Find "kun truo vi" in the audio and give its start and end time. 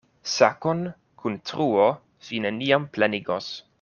1.23-2.39